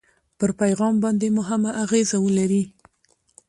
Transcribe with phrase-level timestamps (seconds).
[0.37, 2.63] پر پیغام باندې مهمه اغېزه ولري.